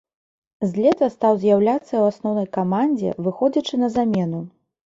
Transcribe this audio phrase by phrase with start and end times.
[0.69, 4.43] З лета стаў з'яўляцца ў асноўнай камандзе, выходзячы на замену.